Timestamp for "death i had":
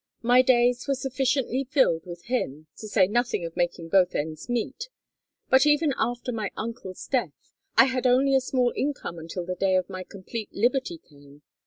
7.05-8.07